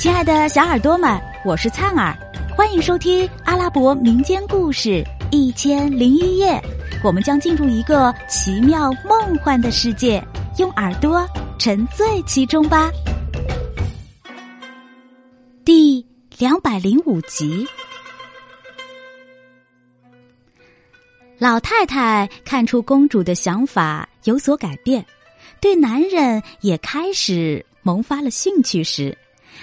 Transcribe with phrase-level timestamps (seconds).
[0.00, 2.16] 亲爱的小耳朵们，我是灿儿，
[2.56, 6.52] 欢迎收听阿拉伯民间故事《一千零一夜》。
[7.04, 10.24] 我们将进入一个奇妙梦幻的世界，
[10.56, 11.28] 用耳朵
[11.58, 12.90] 沉醉其中吧。
[15.66, 16.02] 第
[16.38, 17.68] 两百零五集，
[21.36, 25.04] 老太太看出公主的想法有所改变，
[25.60, 29.14] 对男人也开始萌发了兴趣时。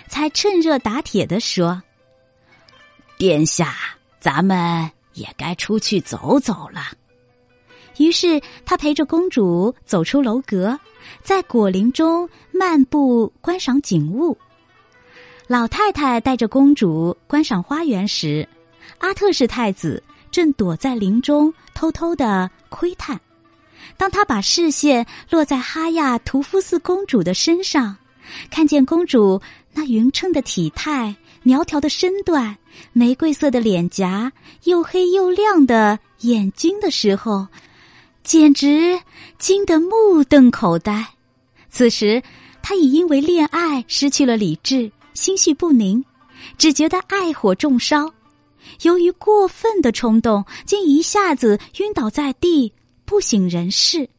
[0.07, 1.81] 才趁热打铁的说
[3.17, 3.75] ：“殿下，
[4.19, 6.81] 咱们也该出去走走了。”
[7.97, 10.79] 于是他陪着公主走出楼阁，
[11.23, 14.37] 在果林中漫步观赏景物。
[15.47, 18.47] 老太太带着公主观赏花园时，
[18.99, 23.19] 阿特氏太子正躲在林中偷偷的窥探。
[23.95, 27.97] 当他把视线落在哈亚图夫斯公主的身上，
[28.51, 29.41] 看见公主。
[29.77, 32.57] 那匀称的体态、苗条的身段、
[32.93, 37.47] 玫瑰色的脸颊、又黑又亮的眼睛的时候，
[38.23, 38.99] 简直
[39.37, 41.05] 惊得目瞪口呆。
[41.69, 42.23] 此时，
[42.63, 46.03] 他已因为恋爱失去了理智，心绪不宁，
[46.57, 48.11] 只觉得爱火中烧。
[48.81, 52.73] 由于过分的冲动，竟一下子晕倒在地，
[53.05, 54.09] 不省人事。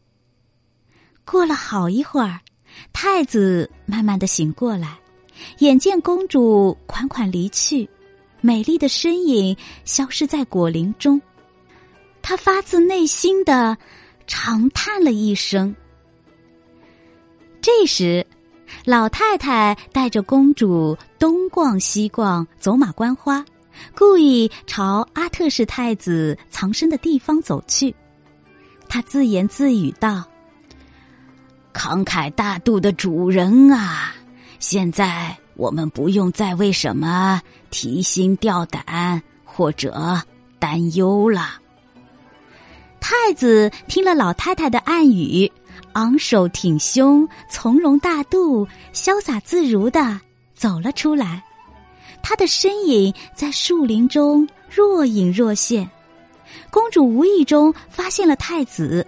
[1.24, 2.38] 过了好一会儿，
[2.92, 4.96] 太子慢慢的醒过来。
[5.58, 7.88] 眼见公主款款离去，
[8.40, 11.20] 美丽的身影消失在果林中，
[12.22, 13.76] 他发自内心的
[14.26, 15.74] 长叹了一声。
[17.60, 18.26] 这时，
[18.84, 23.44] 老太太带着公主东逛西逛，走马观花，
[23.96, 27.94] 故意朝阿特氏太子藏身的地方走去。
[28.88, 30.24] 她自言自语道
[31.74, 34.14] ：“慷慨大度的主人啊！”
[34.58, 40.20] 现在我们不用再为什么提心吊胆或者
[40.58, 41.54] 担忧了。
[43.00, 45.50] 太子听了老太太的暗语，
[45.94, 50.20] 昂首挺胸，从容大度、潇洒自如的
[50.54, 51.42] 走了出来。
[52.22, 55.88] 他的身影在树林中若隐若现。
[56.70, 59.06] 公主无意中发现了太子，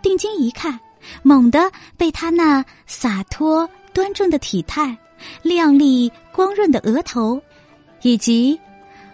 [0.00, 0.78] 定睛一看，
[1.22, 3.68] 猛地被他那洒脱。
[3.92, 4.96] 端正的体态、
[5.42, 7.40] 亮丽光润的额头，
[8.02, 8.58] 以及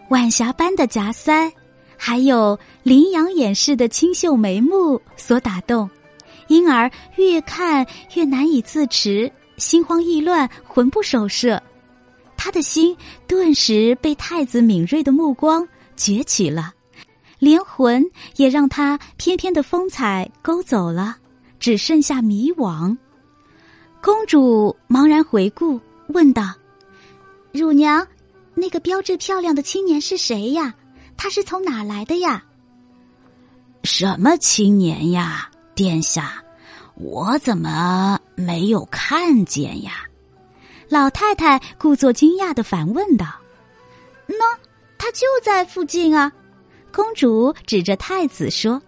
[0.09, 1.51] 晚霞般的颊腮，
[1.97, 5.89] 还有羚羊眼似的清秀眉目所打动，
[6.47, 11.63] 因而越看越难以自持，心慌意乱，魂不守舍。
[12.37, 12.97] 他的心
[13.27, 15.67] 顿时被太子敏锐的目光
[15.97, 16.73] 攫取了，
[17.41, 18.05] 连魂
[18.37, 21.17] 也让他翩翩的风采勾走了，
[21.59, 22.97] 只剩下迷惘。
[24.01, 26.55] 公主茫然回顾，问道
[27.53, 28.07] ：“乳娘，
[28.55, 30.75] 那个标致漂亮的青年是谁呀？
[31.17, 32.45] 他是从哪来的呀
[33.83, 36.43] ？”“什么青年呀，殿下？
[36.95, 40.05] 我怎么没有看见呀？”
[40.89, 43.27] 老太太故作惊讶的反问道。
[44.29, 44.35] “喏，
[44.97, 46.33] 他就在附近啊！”
[46.93, 48.81] 公主指着太子说。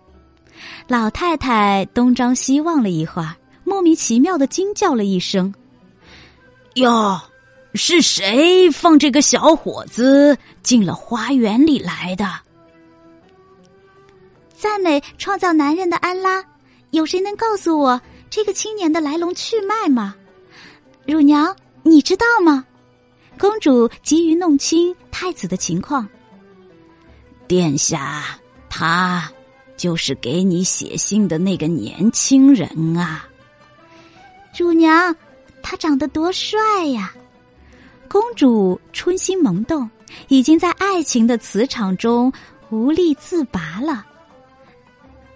[0.87, 3.35] 老太太东张西望了一会儿。
[3.71, 5.55] 莫名其妙的惊叫了一声
[6.75, 7.21] ：“哟，
[7.75, 12.29] 是谁放这个小伙子进了花园里来的？”
[14.59, 16.45] 赞美创造男人的安拉，
[16.91, 20.17] 有谁能告诉我这个青年的来龙去脉吗？
[21.07, 21.55] 乳娘，
[21.85, 22.67] 你知道吗？
[23.39, 26.09] 公主急于弄清太子的情况。
[27.47, 28.37] 殿下，
[28.69, 29.31] 他
[29.77, 33.29] 就是给你写信的那个年轻人啊。
[34.57, 35.15] 乳娘，
[35.63, 37.13] 他长得多帅呀！
[38.09, 39.89] 公主春心萌动，
[40.29, 42.33] 已经在爱情的磁场中
[42.69, 44.05] 无力自拔了。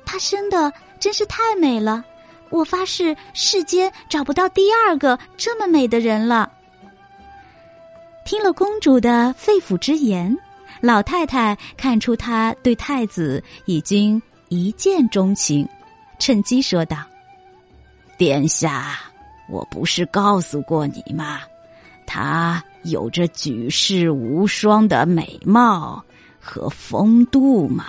[0.05, 2.05] 他生的真是太美了，
[2.51, 6.53] 我发誓世间找不到第二个这么美的人了。
[8.27, 10.37] 听了公主的肺腑之言，
[10.81, 15.67] 老太太看出她对太子已经一见钟情，
[16.19, 16.99] 趁机说道。
[18.17, 18.99] 殿下，
[19.49, 21.41] 我不是告诉过你吗？
[22.07, 26.05] 她有着举世无双的美貌
[26.39, 27.87] 和风度嘛。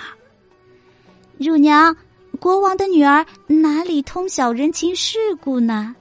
[1.37, 1.95] 乳娘，
[2.39, 5.95] 国王的女儿哪里通晓人情世故呢？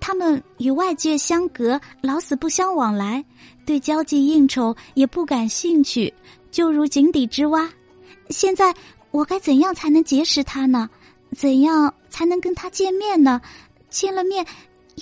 [0.00, 3.24] 他们与外界相隔，老死不相往来，
[3.64, 6.12] 对交际应酬也不感兴趣，
[6.50, 7.68] 就如井底之蛙。
[8.28, 8.74] 现在
[9.10, 10.88] 我该怎样才能结识他呢？
[11.34, 13.38] 怎样才能跟他见面呢？
[13.90, 14.42] 见了面，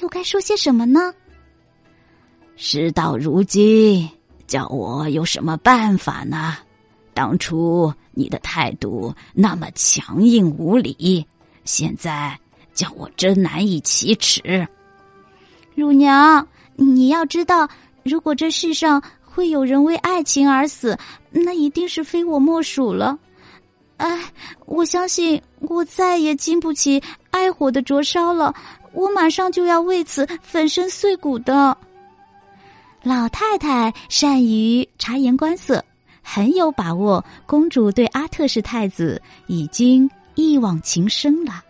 [0.01, 1.15] 又该说些什么呢？
[2.57, 4.11] 事到如今，
[4.49, 6.57] 叫我有什么办法呢？
[7.15, 11.25] 当初你的态度那么强硬无理，
[11.65, 12.37] 现在
[12.73, 14.67] 叫我真难以启齿。
[15.77, 16.45] 乳娘，
[16.75, 17.69] 你要知道，
[18.03, 20.99] 如果这世上会有人为爱情而死，
[21.31, 23.17] 那一定是非我莫属了。
[23.97, 24.19] 哎，
[24.67, 28.55] 我相信我再也经不起爱火的灼烧了，
[28.93, 31.77] 我马上就要为此粉身碎骨的。
[33.03, 35.85] 老太太善于察言观色，
[36.23, 41.63] 很有把握，公主对阿特氏太子已经一往情深了，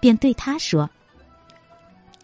[0.00, 0.88] 便对他说：“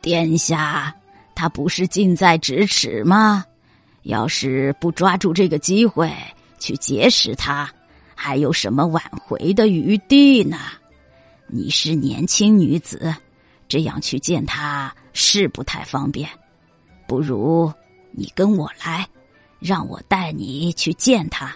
[0.00, 0.94] 殿下。”
[1.34, 3.44] 他不是近在咫尺吗？
[4.02, 6.12] 要是不抓住这个机会
[6.58, 7.70] 去结识他，
[8.20, 10.58] 还有什么挽回的余地呢？
[11.46, 13.14] 你是年轻女子，
[13.68, 16.28] 这样去见他是不太方便。
[17.06, 17.72] 不如
[18.10, 19.08] 你跟我来，
[19.60, 21.54] 让我带你去见他，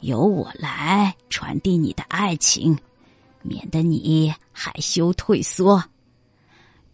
[0.00, 2.76] 由我来传递你的爱情，
[3.40, 5.84] 免得你害羞退缩。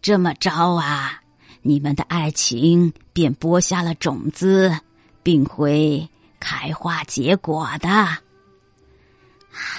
[0.03, 1.19] 这么着啊？
[1.63, 4.71] 你们的爱情便播下了种子，
[5.23, 6.07] 并会
[6.39, 8.28] 开花结果的。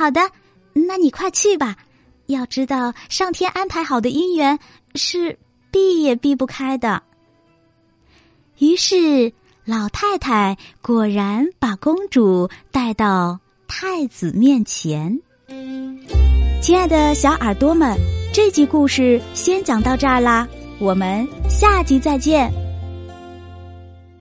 [0.01, 0.31] 好的，
[0.73, 1.77] 那你快去吧。
[2.25, 4.59] 要知道，上天安排好的姻缘
[4.95, 5.39] 是
[5.71, 7.03] 避也避不开的。
[8.61, 9.31] 于是，
[9.67, 13.39] 老太太果然把公主带到
[13.69, 15.21] 太子面前。
[16.63, 17.95] 亲爱的小耳朵们，
[18.33, 20.49] 这集故事先讲到这儿啦。
[20.79, 22.51] 我们下集再见。